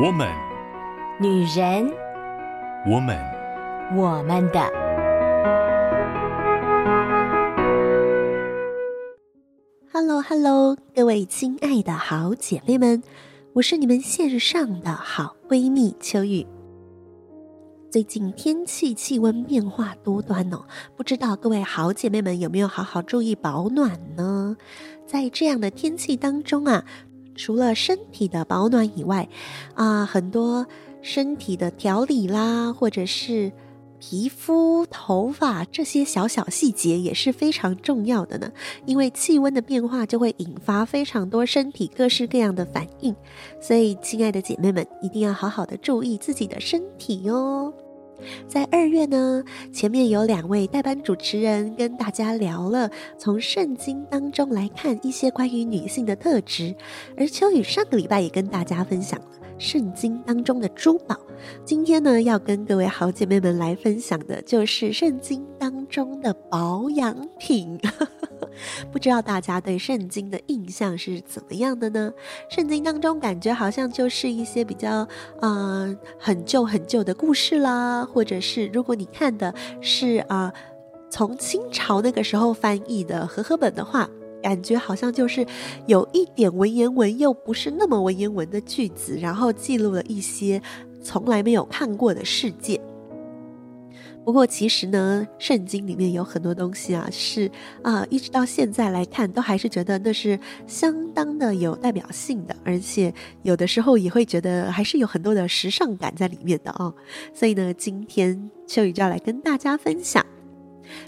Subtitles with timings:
[0.00, 0.28] 我们，
[1.20, 1.92] 女人，
[2.86, 3.18] 我们，
[3.96, 4.60] 我们的。
[9.92, 13.02] Hello，Hello，各位亲爱的好姐妹们，
[13.54, 16.46] 我是你们线上的好闺蜜秋雨。
[17.90, 20.62] 最近天气气温变化多端哦，
[20.94, 24.56] 不知道各位好姐妹们有没有好好注意保暖呢？
[25.06, 26.84] 在这样的天气当中啊，
[27.38, 29.28] 除了身体的保暖以外，
[29.74, 30.66] 啊，很多
[31.00, 33.52] 身体的调理啦，或者是
[34.00, 38.52] 皮肤、头发这些小小细节也是非常重要的呢。
[38.84, 43.14] 因为气温的变化就会引发非常多身体各式各样的反应，
[43.62, 47.72] 所以亲爱的姐妹们一定要好好的注意自己的身体哟。
[48.46, 56.74] 在二月呢，前面有两位代班主持人跟大家聊了从圣经当中来看一些关于女性的特质，
[57.16, 59.26] 而秋雨上个礼拜也跟大家分享了
[59.58, 61.16] 圣经当中的珠宝。
[61.64, 67.78] 今天呢，要跟各位好姐妹们来分享的就是圣经当中的保养品。
[68.92, 72.12] 不知道大家对圣经的印象是怎么样的呢？
[72.48, 75.06] 圣经当中感觉好像就是一些比较
[75.40, 80.52] 啊、很旧很旧的故事啦，或者是如果你看的是啊、
[81.10, 84.08] 从清朝那个时候翻译的和合本的话，
[84.42, 85.46] 感觉好像就是
[85.86, 90.60] 有一点文言文又不是那么文言文的句子，然后记录了一些
[91.02, 92.80] 从来没有看过的世界。
[94.28, 97.50] 不过其实呢，圣经里面有很多东西啊，是
[97.82, 103.10] 啊，一直到现在来看，都还是觉得那是相当的有代表性的，而且
[103.42, 106.92] 有的时候也会觉得还是有很多的时尚感在里面的啊。
[107.32, 110.22] 所以呢，今天秋雨就要来跟大家分享。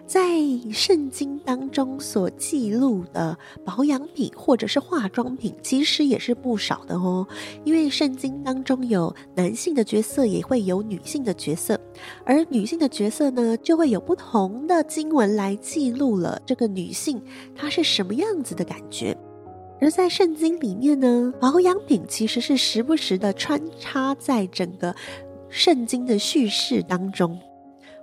[0.07, 0.21] 在
[0.73, 7.27] 圣经当中所记录的保养品或者是化妆品，其实也是不少的哦。
[7.65, 11.81] 因为圣经当中有男性的角色，也会有女性的角色，
[12.25, 17.23] 而女性的角色呢，就会有不同的经文来记录了这个女性
[17.57, 19.17] 她是什么样子的感觉。
[19.81, 24.95] 而在圣经里面呢，保养品其实是时不时的穿插在整个
[25.49, 27.39] 圣经的叙事当中。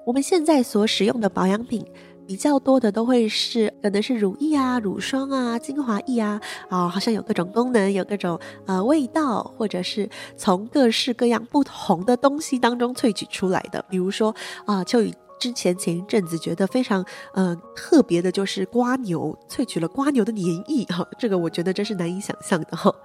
[0.08, 1.86] 我们现在所使用的保养品
[2.26, 13.84] 比较多的都会是，可能是乳液啊、乳霜啊、精华液啊，啊、好像有各种功能，有各种呃味道，或者是从各式各样不同的东西当中萃取出来的。
[13.90, 14.34] 比如说
[14.66, 22.96] 啊，秋雨之前前一阵子觉得非常呃特别的，就是瓜牛萃取了瓜牛的粘液哈、这个我觉得真是难以想象的哈、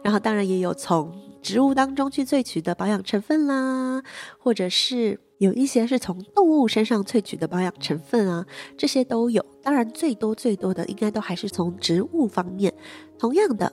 [0.00, 1.12] 然后当然也有从
[1.42, 4.00] 植物当中去萃取的保养成分啦，
[4.38, 5.18] 或者是。
[5.42, 9.44] 有一些是从动物身上萃取的保养成分啊，这些都有。
[9.60, 12.72] 当然，最多最多的应该都还是从植物方面。
[13.18, 13.72] 同样的，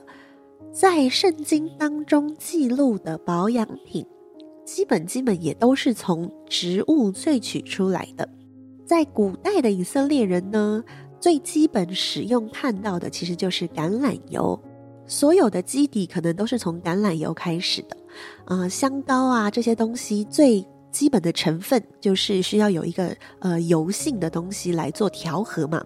[0.72, 4.04] 在圣经当中记录的保养品，
[4.64, 8.28] 基本基本也都是从植物萃取出来的。
[8.84, 10.82] 在古代的以色列人呢，
[11.20, 14.60] 最基本使用看到的其实就是橄榄油，
[15.06, 17.96] 所有的基底可能都是从橄榄油开始的。
[18.46, 20.66] 啊、呃，香膏啊这些东西最。
[20.90, 25.84] 基本的成分就是需要有一个呃油性的东西来做调和嘛。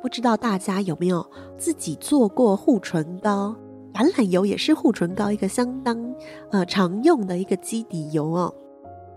[0.00, 1.24] 不知道大家有没有
[1.58, 3.56] 自己做过护唇膏？
[3.92, 6.14] 橄榄油也是护唇膏一个相当
[6.50, 8.54] 呃常用的一个基底油哦。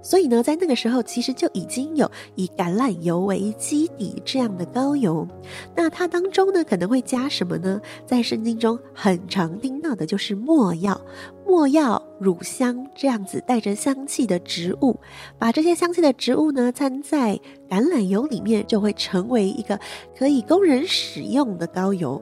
[0.06, 5.28] 所以呢，在那个时候其实就已经有以橄榄油为基底这样的膏油。
[5.76, 7.82] 那它当中呢可能会加什么呢？
[8.06, 11.02] 在圣经中很常听到的就是没药、
[11.48, 15.00] 没药、乳香这样子带着香气的植物，
[15.40, 19.80] 把这些香气的植物呢掺在橄榄油里面，就会成为一个
[20.16, 22.22] 可以供人使用的膏油。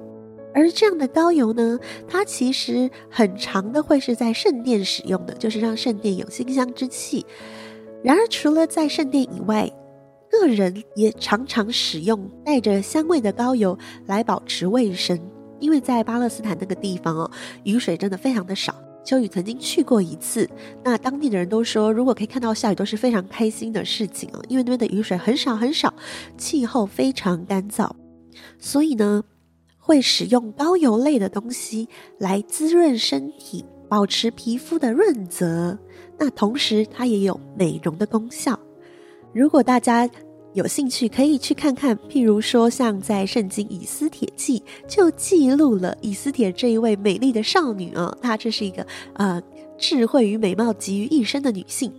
[0.56, 1.78] 而这样的膏油呢，
[2.08, 7.26] 它其实很长的会是在圣殿使用的，就是让圣殿有馨香之气。
[8.04, 9.72] 然而，除了在圣殿以外，
[10.30, 15.20] 个人也常常使用带着香味的膏油来保持卫生。
[15.60, 17.32] 因为在巴勒斯坦那个地方哦，
[17.64, 18.76] 雨水真的非常的少。
[19.06, 20.50] 秋雨曾经去过一次，
[20.84, 24.44] 那当地的人都说，如果可以看到下雨，都是非常开心的事情哦。
[24.50, 25.94] 因为那边的雨水很少很少，
[26.38, 27.90] 气候非常干燥，
[28.60, 29.24] 所以呢，
[29.78, 35.78] 会使用膏油类的东西来滋润身体，保持皮肤的润泽。
[36.18, 38.58] 那同时，它也有美容的功效。
[39.34, 40.10] 如果大家
[40.54, 41.98] 有兴趣，可以去看看。
[42.10, 49.42] 譬如说，像在圣经《以斯帖记》就记录了以斯帖这一位美丽的少女啊、她这是一个呃
[49.78, 51.92] 智慧与美貌集于一身的女性。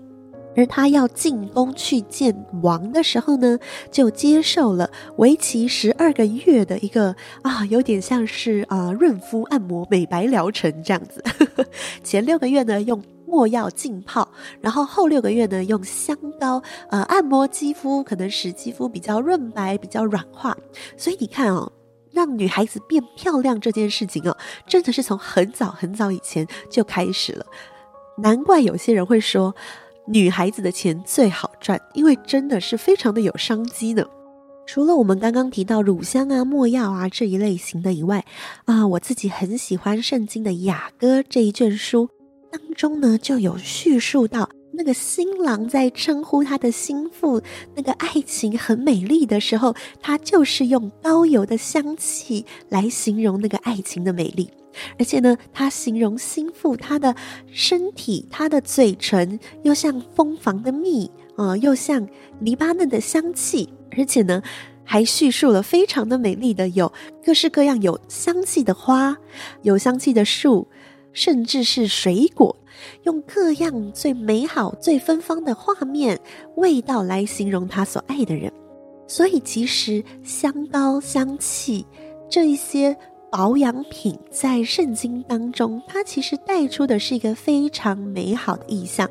[0.57, 2.33] 而她要进宫去见
[2.63, 3.59] 王的时候呢，
[3.91, 11.21] 就接受了为期十二个月的一个啊，有点像是啊润肤按摩美白疗程这样子。
[12.05, 13.03] 前六个月呢，用
[13.35, 14.29] 没药浸泡，
[14.61, 20.57] 然后后六个月呢，用香膏呃按摩肌肤，可能使肌肤比较润白、比较软化。
[20.97, 21.73] 所以你看哦，
[22.13, 24.37] 让女孩子变漂亮这件事情哦，
[24.69, 27.45] 真的是从很早很早以前就开始了。
[28.19, 29.53] 难怪有些人会说，
[30.07, 34.07] 女孩子的钱最好赚，因为真的是非常的有商机呢。
[34.67, 38.25] 除了我们刚刚提到乳香啊、没药啊这一类型的以外，
[38.65, 42.09] 啊，我自己很喜欢圣经的雅歌这一卷书
[42.55, 47.43] 当中呢，就有叙述到那个新郎在称呼他的心腹
[47.75, 54.49] 那个爱情很美丽的时候，他就是用高油的香气来形容那个爱情的美丽，
[55.01, 57.17] 而且呢，他形容心腹他的
[57.51, 62.07] 身体、他的嘴唇又像蜂房的蜜，呃，又像
[62.39, 63.69] 黎巴嫩的香气。
[63.97, 64.41] 而且呢，
[64.85, 66.93] 还叙述了非常的美丽的，有
[67.25, 69.17] 各式各样有香气的花，
[69.63, 70.69] 有香气的树，
[71.15, 72.55] 甚至是水果，
[73.05, 76.21] 用各样最美好、最芬芳的画面、
[76.57, 78.53] 味道来形容他所爱的人。
[79.07, 81.87] 所以，其实香膏、香气
[82.29, 82.97] 这一些
[83.31, 89.09] 保养品，在圣经当中，它其实带出的是一个非常美好的意象，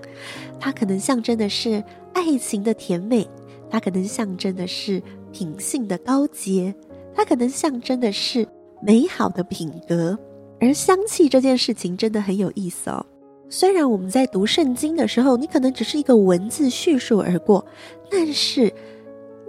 [0.60, 1.84] 它可能象征的是
[2.14, 3.28] 爱情的甜美。
[3.70, 5.02] 它可能象征的是
[5.32, 6.76] 品性的高洁，
[7.16, 8.48] 它可能象征的是
[8.82, 10.18] 美好的品格。
[10.64, 13.06] 而香气这件事情真的很有意思哦。
[13.50, 17.66] 虽然我们在读圣经的时候，你可能只是一个文字叙述而过，
[18.10, 18.74] 但是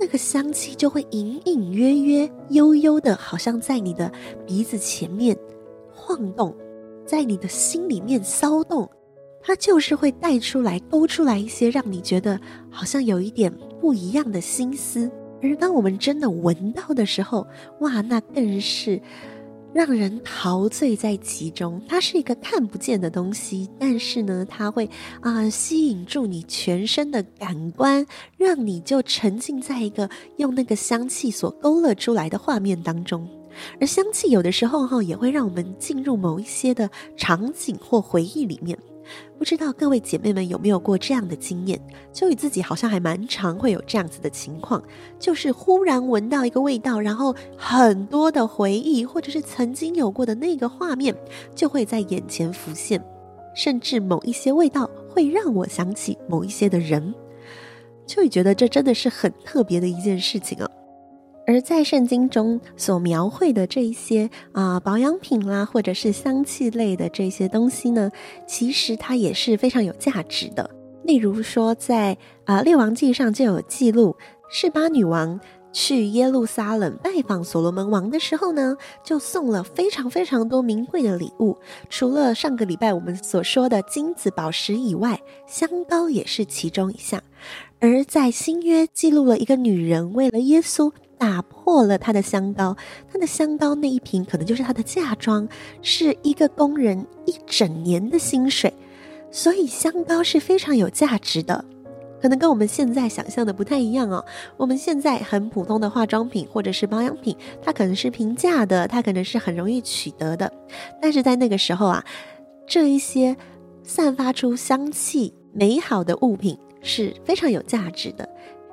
[0.00, 4.10] 那个香气就会隐隐约约、悠悠的，好像在你的
[4.44, 5.38] 鼻子前面
[5.92, 6.52] 晃动，
[7.06, 8.90] 在你的心里面骚动。
[9.40, 12.40] 它就是会带出来、勾出来一些让你觉得
[12.70, 15.08] 好像有一点不一样的心思，
[15.40, 17.46] 而当我们真的闻到的时候，
[17.80, 19.00] 哇，那更是
[19.74, 21.82] 让人陶醉在其中。
[21.88, 24.88] 它是一个看不见的东西，但是呢，它会
[25.20, 28.06] 啊、吸引住你全身的感官，
[28.38, 33.28] 让你就沉浸在一个用那个香气所勾勒出来的画面当中。
[33.80, 38.78] 而香气有的时候哈，也会让我们进入某一些的场景或回忆里面。
[39.38, 41.80] 不知道各位姐妹们有没有过这样的经验？
[42.12, 44.82] 秋雨自己好像还蛮常会有这样子的情况，
[45.18, 51.14] 就是忽然闻到一个味道，然后很多的回忆或者是曾经有过的那个画面
[51.54, 53.02] 就会在眼前浮现，
[53.54, 57.14] 甚至某一些味道会让我想起某一些的人。
[58.06, 60.68] 秋雨觉得这真的是很特别的一件事情啊。
[61.46, 68.10] 而在圣经中所描绘的这一些啊、保养品啦，或者是香气类的这些东西呢，
[68.46, 70.70] 其实它也是非常有价值的。
[71.02, 74.16] 例如说在，啊列王记上就有记录，
[74.48, 75.38] 示巴女王
[75.70, 81.58] 去耶路撒冷拜访所罗门王的时候呢，就送了非常非常多名贵的礼物。
[81.90, 87.22] 除了上个礼拜我们所说的金子宝石以外，香膏也是其中一项。
[87.80, 90.90] 而在新约记录了一个女人为了耶稣。
[91.24, 92.76] 打破了他的香膏，
[93.10, 95.48] 他的香膏那一瓶可能就是他的嫁妆，
[95.80, 98.70] 是一个工人一整年的薪水，
[99.30, 101.64] 所以香膏是非常有价值的，
[102.20, 104.22] 可能跟我们现在想象的不太一样哦。
[104.58, 110.52] 我们现在很普通的化妆品或者是保养品，它可能是平价的，它可能是很容易取得的，
[111.00, 112.04] 但是在那个时候啊，
[112.66, 113.34] 这一些
[113.82, 118.28] 散发出香气美好的物品是非常有价值的，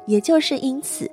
[0.06, 1.10] 也就是因此。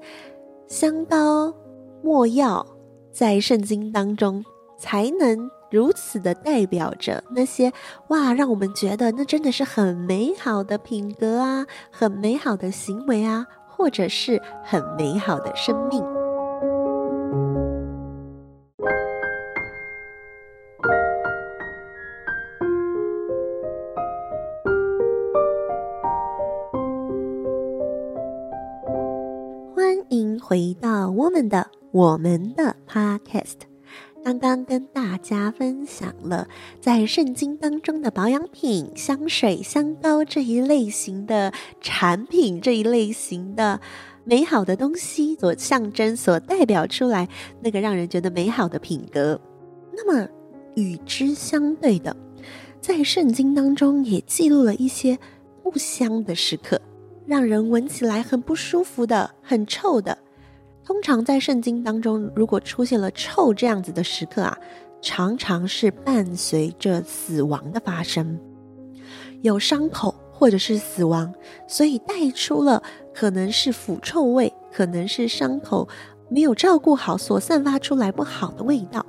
[0.69, 1.55] 香膏、
[2.03, 2.65] 墨药，
[3.11, 4.45] 在圣经当中
[4.79, 7.73] 才能如此的代表着那些
[8.09, 16.05] 哇，让我们觉得那真的是很美好的品格啊，很美好的行为啊，或者是很美好的生命。
[30.11, 33.57] 欢迎回到我们的我们的 podcast，
[34.25, 36.49] 刚刚跟大家分享了
[36.81, 43.83] 在圣经当中的保养品、香水、香膏这一类型的产品，这一类型的
[44.25, 47.29] 美好的东西所象征、所代表出来
[47.61, 49.39] 那个让人觉得美好的品格。
[49.93, 50.27] 那么
[50.75, 52.17] 与之相对的，
[52.81, 55.19] 在圣经当中也记录了一些
[55.63, 56.81] 不香的时刻，
[57.29, 60.17] 让人闻起来很不舒服的、很臭的。
[60.83, 64.59] 通常在圣经当中，如果出现了臭这样子的时刻啊，
[65.03, 68.41] 常常是伴随着死亡的发生，
[69.43, 71.31] 有伤口或者是死亡，
[71.67, 72.83] 所以带出了
[73.13, 75.87] 可能是腐臭味，可能是伤口
[76.31, 79.05] 没有照顾好所散发出来不好的味道。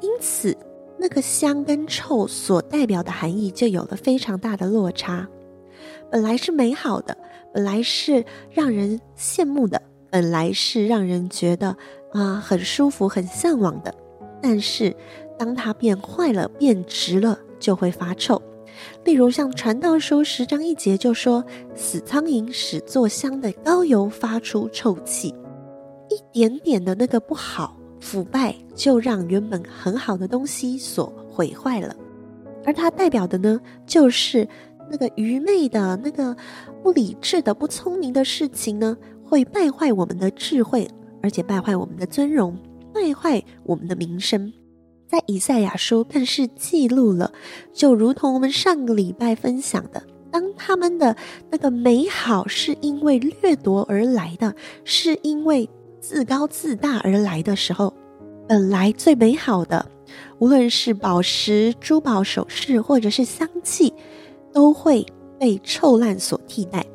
[0.00, 0.56] 因此，
[0.98, 5.28] 那个香跟臭所代表的含义就有了非常大的落差。
[6.10, 7.16] 本来是美好的，
[7.52, 9.80] 本来是让人羡慕的，
[10.10, 11.76] 本来是让人觉得
[12.12, 13.94] 啊很舒服、很向往的，
[14.40, 14.94] 但是
[15.38, 18.40] 当它变坏了、变质了，就会发臭。
[19.04, 21.44] 例如像《传道书》十章一节就说
[21.74, 25.34] ：“死苍蝇使做香的膏油发出臭气。”
[26.10, 31.94] 一点点的那个不好、腐败，就让原本很好的东西所毁坏了。
[32.64, 34.46] 而它代表的呢，就是
[34.90, 36.36] 那个愚昧的、那个
[36.82, 40.88] 不理智的、不聪明的事情呢，会败坏我们的智慧，
[41.22, 42.56] 而且败坏我们的尊荣，
[42.92, 44.52] 败坏我们的名声。
[45.06, 47.32] 在以赛亚书更是记录了，
[47.72, 51.16] 就如同我们上个礼拜分享的，当他们的
[51.50, 55.68] 那个美好是因为掠夺而来的，是因为
[56.00, 57.94] 自高自大而来的时候，
[58.48, 59.86] 本来最美好的，
[60.38, 63.94] 无论是宝石、珠宝首饰，或者是香气，
[64.54, 65.04] 都会
[65.38, 66.86] 被臭烂所替代。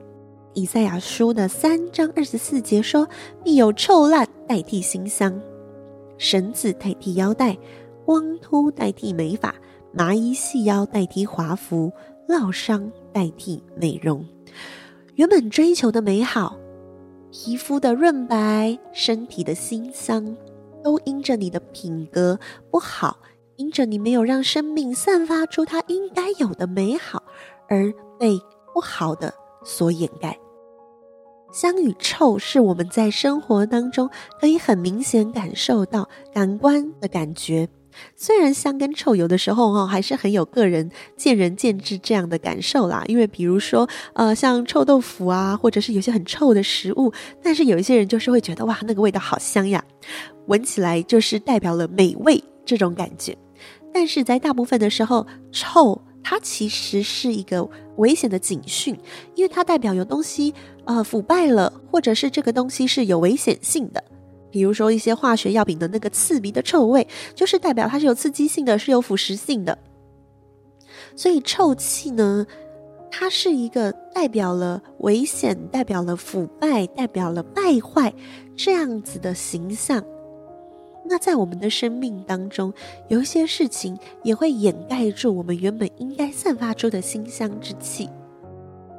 [0.56, 3.08] 以赛亚书的三章二十四节说
[3.44, 5.40] ：“必有臭烂代替馨香，
[6.18, 7.56] 绳子代替腰带。”
[8.06, 9.54] 光秃代替美发，
[9.92, 11.92] 麻衣细腰代替华服，
[12.28, 14.26] 烙伤代替美容。
[15.14, 16.58] 原本追求的美好，
[17.32, 20.36] 皮肤的润白，身体的馨香，
[20.84, 22.40] 都因着你的品格
[22.72, 23.20] 不好，
[23.60, 27.22] 因着你没有让生命散发出它应该有的美好，
[27.68, 28.40] 而被
[28.74, 29.34] 不好的
[29.66, 30.40] 所掩盖。
[31.52, 37.68] 香与臭是我们在生活当中可以很明显感受到感官的感觉。
[38.16, 47.12] 虽然香跟臭有的时候哈还是很有个人见仁见智这样的感受啦，因为比如说呃像臭豆腐啊，或者是有些很臭的食物，
[47.44, 49.84] 但是有一些人就是会觉得哇那个味道好香呀，
[50.46, 53.38] 闻起来就是代表了美味这种感觉。
[53.94, 57.68] 但是在大部分的时候，臭它其实是一个
[57.98, 58.98] 危险的警讯，
[59.36, 60.54] 因为它代表有东西
[60.86, 64.04] 呃腐败了，或者是这个东西是有危险性的。
[64.52, 69.78] 比如说一些化学药品的那个刺鼻的臭味，就是代表它是有刺激性的，是有腐蚀性的。
[71.16, 72.46] 所以臭气呢，
[73.12, 78.14] 它是一个代表了危险、代表了腐败、代表了败坏
[78.56, 80.04] 这样子的形象。
[81.10, 82.72] 那在我们的生命当中，
[83.08, 88.08] 有一些事情也会掩盖住我们原本应该散发出的馨香之气。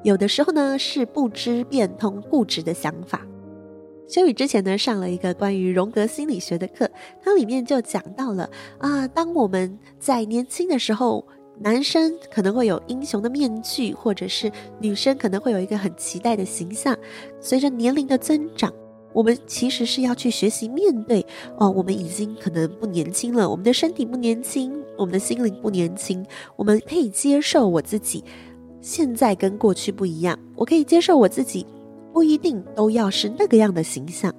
[0.02, 3.24] 有的时候呢，是不知变通、固执的想法。
[4.08, 6.90] 修宇之前呢，上了一个关于荣格心理学的课，
[7.22, 11.24] 它里面就讲到了啊，当我们在年轻的时候，
[11.60, 14.50] 男生可能会有英雄的面具，或者是
[14.80, 16.98] 女生可能会有一个很期待的形象。
[17.40, 18.72] 随着年龄的增长，
[19.12, 21.24] 我们其实是要去学习面对
[21.58, 26.24] 哦，我们已经可能不年轻了，我们的身体不年轻，我们的心灵不年轻，
[26.56, 28.24] 我们可以接受我自己
[28.80, 31.66] 现在跟过去不一样，我可以接受我自己。
[32.12, 34.34] 不一定都要是那个样的形象，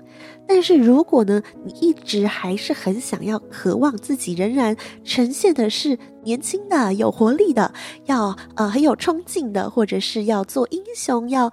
[0.45, 4.75] 但是如果呢，你一直还是很想要、渴望自己仍然
[5.05, 7.73] 呈现的是年轻的、有活力的，
[8.07, 11.49] 要呃很有冲劲的，或者是要做英雄，要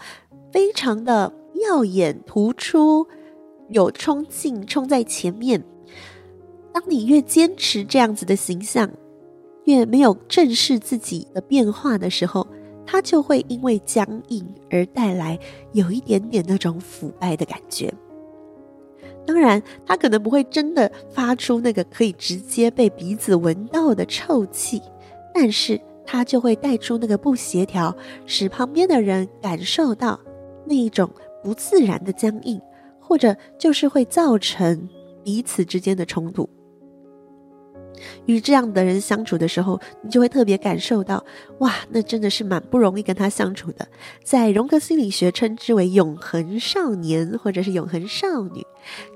[0.51, 3.07] 非常的耀眼、突出、
[3.69, 5.63] 有冲劲、冲在前面。
[6.73, 8.91] 当你越坚持这样子的形象，
[9.65, 12.47] 越没有正视自己的变化的时候。
[12.91, 15.39] 它就会因为僵硬而带来
[15.73, 17.93] 有一点点那种腐败的感觉。
[19.27, 24.81] 当然，它可能不会真的发出那个可以直接被鼻子闻到的臭气，
[25.35, 30.19] 但是它就会带出那个不协调，使旁边的人感受到
[30.65, 31.11] 那一种
[31.43, 32.61] 不自然的僵硬，
[33.01, 34.89] 或者就是会造成
[35.25, 36.49] 彼此之间的冲突。
[38.27, 41.25] 与这样的人相处的时候，你就会特别感受到，
[41.59, 43.89] 哇，那真的是蛮不容易跟他相处的。
[44.23, 48.65] 在荣格心理学称之为“永恒少年”或者是“永恒少女”，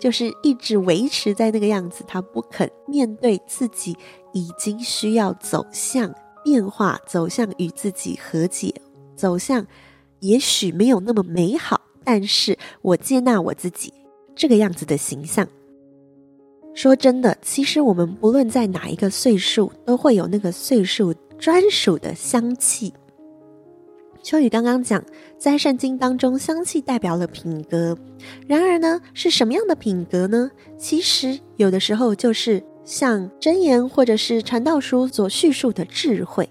[0.01, 3.97] 就是一直维持在那个样子，他不肯面对自己
[4.33, 6.13] 已经需要走向
[6.43, 8.75] 变化，走向与自己和解，
[9.15, 9.65] 走向
[10.19, 13.93] 也许没有那么美好，但是我接纳我自己
[14.35, 15.47] 这个样子的形象。
[16.75, 22.93] 说真的，其实我们不论在哪一个岁数，都会有那个岁数专属的香气。
[24.23, 25.05] 秋雨刚刚讲，
[25.37, 27.99] 在圣经当中，香气代表了品格。
[28.47, 30.51] 然而呢，是什么样的品格呢？
[30.79, 36.49] 其实有的时候就是像箴言或者是传道书所叙述的智慧。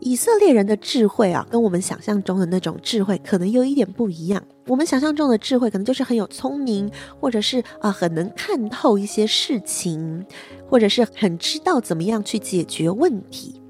[0.00, 4.42] 以色列人的智慧啊，跟我们想象中的那种智慧可能有一点不一样。
[4.66, 6.90] 我们想象中的智慧，可能就是很有聪明，
[7.20, 10.24] 或者是啊很能看透一些事情，
[10.68, 13.60] 或者是很知道怎么样去解决问题。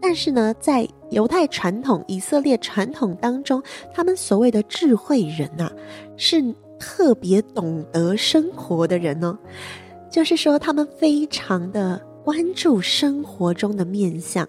[0.00, 3.62] 但是呢，在犹太传统、以色列传统当中，
[3.94, 5.72] 他们所谓的智慧人呐、啊，
[6.16, 9.38] 是特别懂得生活的人呢、哦。
[10.10, 14.46] 就是说，他们非常的关注生活中的面相。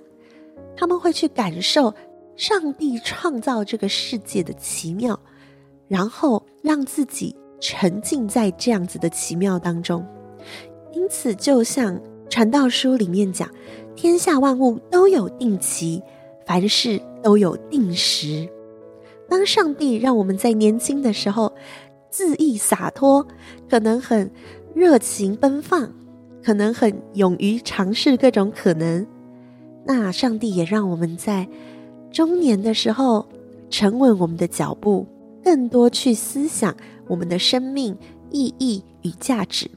[0.75, 1.94] 他们会去感受
[2.36, 5.20] 上帝创造这个世界的奇妙，
[5.88, 10.06] 然后让自己沉浸在这样子的奇妙当中。
[10.92, 12.00] 因此，就像
[12.30, 13.50] 传道书里面讲，
[13.96, 16.01] 天下万物都有定期，
[16.46, 18.50] 凡事都有定时。
[19.30, 21.53] 当上帝让我们在年轻的时候
[22.12, 23.25] 恣意洒脱，
[23.70, 24.32] 可能很
[24.75, 25.92] 热情奔放，
[26.44, 29.06] 可能很勇于尝试各种可能。
[29.86, 31.48] 那上帝也让我们在
[32.12, 33.28] 中年的时候
[33.70, 35.06] 沉稳我们的脚步，
[35.44, 36.75] 更多去思想
[37.08, 37.98] 我们的生命
[38.32, 39.70] 意义与价值。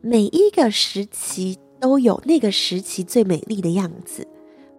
[0.00, 4.26] 每一个时期都有那个时期最美丽的样子。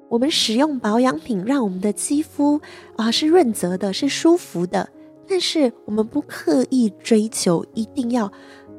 [0.10, 2.60] 我们使用保养品，让我们的肌肤
[2.96, 4.90] 啊是润泽的，是舒服的。
[5.28, 8.32] 但是我们不刻意追求一定要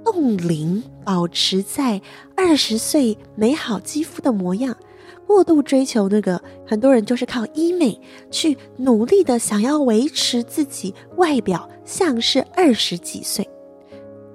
[0.04, 2.02] 冻龄，保持在
[2.36, 4.76] 二十岁美好肌肤的模样。
[5.26, 8.00] 过度追求那个，很多人就是靠医美
[8.30, 13.48] 去努力的想要维持自己外表像是二十几岁。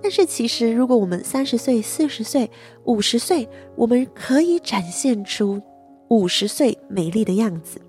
[0.02, 2.50] 但是其实，如果我们三十岁、四十岁、
[2.84, 5.60] 五十岁，我们可以展现出
[6.10, 7.82] 五十岁美丽的样子。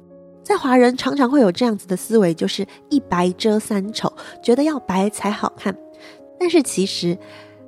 [0.42, 4.10] 在华人常常会有这样子的思维，就是一白遮三丑，
[4.42, 5.76] 觉得要白才好看。
[6.40, 7.18] 但是其实，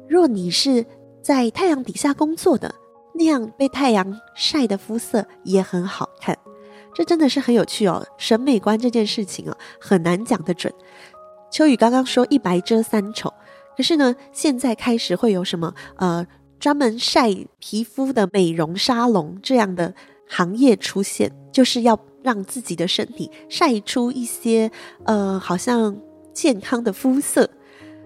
[0.09, 0.87] 若你是
[1.21, 2.75] 在太阳底下工作的，
[3.19, 6.39] 那样被太阳晒的肤色也很好看，
[6.95, 8.07] 这真的是很有趣哦。
[8.17, 10.73] 审美观这件事情啊，很难讲得准。
[11.51, 13.35] 秋雨刚刚说一白遮三丑，
[13.77, 16.25] 可是呢，现在开始会有什么呃
[16.61, 19.93] 专门晒皮肤的美容沙龙这样的
[20.29, 24.71] 行业出现，就是要让自己的身体晒出一些
[25.05, 25.97] 呃好像
[26.33, 27.51] 健康的肤色。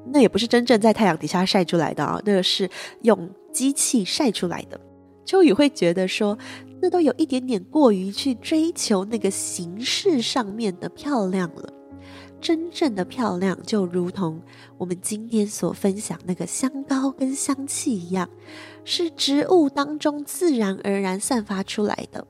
[0.07, 2.69] 那也不是真正在太阳底下晒出来的啊，那个是
[3.03, 4.81] 用机器晒出来的。
[5.25, 6.37] 秋雨会觉得说，
[6.81, 11.73] 那都有一点点过于去追求那个形式上面的漂亮了。
[12.41, 14.43] 真正的漂亮，就如同
[14.77, 18.29] 我们今天所分享那个香膏跟香气一样，
[18.85, 22.27] 是植物当中自然而然散发出来的。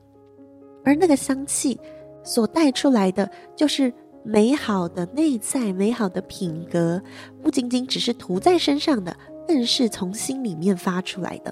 [0.85, 1.79] 而那个香气
[2.23, 3.91] 所带出来的，就是
[4.23, 7.01] 美好的内在、美好的品格，
[7.41, 11.51] 不仅仅只是涂在身上的，更是从心里面发出来的。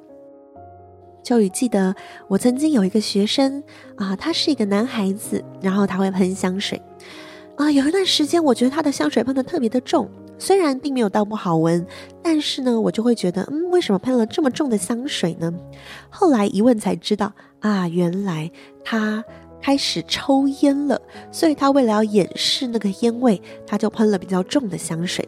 [1.24, 1.96] 秋雨记得，
[2.28, 3.64] 我曾经有一个学生
[3.96, 6.82] 啊，他是一个男孩子，然后他会喷香水
[7.56, 7.72] 啊。
[7.72, 11.86] 有一段时间，我觉得他的香水喷得特别的重，虽然并没有到不好闻，
[12.24, 15.54] 但是呢，我就会觉得，嗯，为什么喷了这么重的香水呢？
[16.10, 18.52] 后来一问才知道，啊，原来
[18.84, 19.24] 他
[19.62, 21.00] 开始抽烟了，
[21.32, 25.28] 所以他为了要掩饰那个烟味，他就喷了比较重的香水。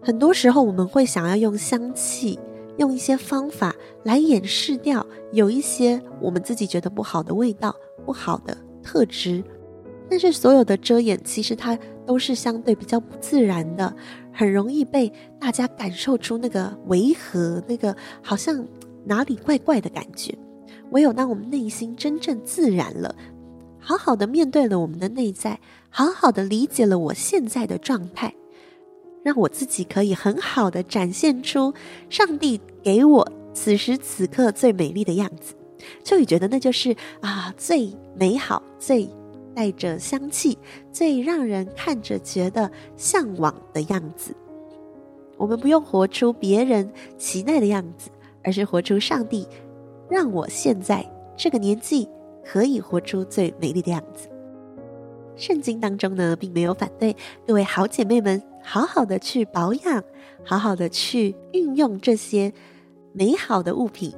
[0.00, 2.38] 很多时候，我们会想要用香气。
[2.76, 9.42] 用一些方法来掩饰掉有一些我们自己觉得不好的味道、不好的特质，
[10.10, 13.94] 但是所有的遮掩其实它都是相对比较不自然的，
[14.32, 18.66] 很容易被大家感受出那个违和、那个好像
[19.04, 20.36] 哪里怪怪的感觉。
[20.90, 23.14] 唯有当我们内心真正自然了，
[23.78, 25.58] 好好的面对了我们的内在，
[25.88, 28.34] 好好的理解了我现在的状态。
[29.24, 31.72] 让我自己可以很好的展现出
[32.10, 35.54] 上帝给我此时此刻最美丽的样子，
[36.04, 39.08] 秋雨觉得那就是啊最美好、最
[39.54, 40.58] 带着香气、
[40.92, 44.36] 最让人看着觉得向往的样子。
[45.38, 48.10] 我们不用活出别人期待的样子，
[48.42, 49.48] 而是活出上帝
[50.08, 51.04] 让我现在
[51.36, 52.08] 这个年纪
[52.44, 54.28] 可以活出最美丽的样子。
[55.34, 60.02] 圣经当中呢，并没有反对各位好姐妹们好好的去保养，
[60.42, 62.52] 好好的去运用这些
[63.12, 64.12] 美好的物品，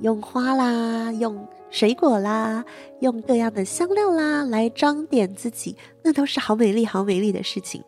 [0.00, 2.64] 用花啦，用水果啦，
[3.00, 7.84] 用各样的香料啦来装点自己，那都是好美丽、好美丽的事情。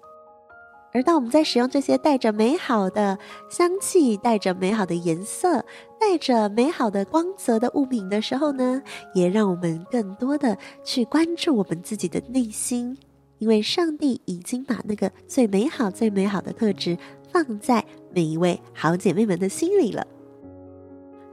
[0.95, 5.65] 而当我们在使用这些带着美好的香气、带着美好的颜色、
[5.99, 8.83] 带着美好的光泽的物品的时候呢，
[9.15, 12.99] 也让我们更多的去关注我们自己的内心，
[13.43, 16.97] 因为上帝已经把那个最美好、最美好的特质
[17.33, 20.07] 放在每一位好姐妹们的心里了。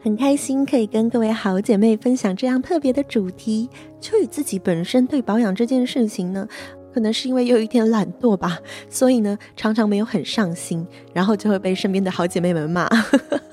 [0.02, 3.70] 很开心可以跟各位好姐妹分享这样特别的主题。
[4.02, 6.48] 秋雨自己本身对保养这件事情呢，
[6.92, 8.58] 可能是因为有一点懒惰吧，
[8.90, 12.90] 所以呢常常没有很上心，然后就会被身边的好姐妹们骂。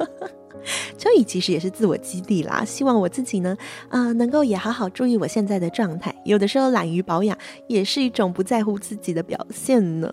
[0.98, 3.56] 秋雨其实也是自我激励啦，希望我自己呢，
[3.88, 6.14] 啊、能够也好好注意我现在的状态。
[6.24, 7.36] 有的时候懒于保养，
[7.68, 10.12] 也是一种不在乎自己的表现呢。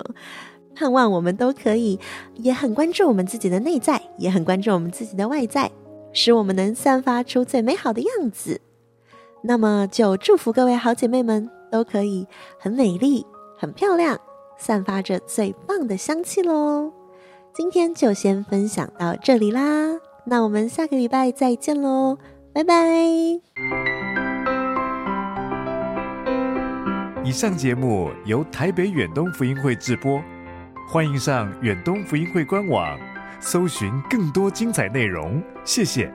[0.76, 2.00] 盼望我们都可以，
[2.36, 5.72] 也很关注我们自己的内在，也很关注我们自己的外在。
[6.16, 8.62] 使我们能散发出最美好的样子，
[9.42, 12.28] 那么就祝福各位好姐妹们都可以
[12.60, 13.26] 很美丽、
[13.58, 14.20] 很漂亮，
[14.58, 16.92] 散发着最棒的香气喽。
[17.52, 19.89] 今天就先分享到这里啦，
[20.26, 22.18] 那我们下个礼拜再见喽，
[22.54, 22.76] 拜拜。
[27.24, 30.22] 以上节目由台北远东福音会直播，
[30.90, 32.98] 欢迎上远东福音会官网。
[33.40, 36.10] 搜寻更多精彩内容，谢谢。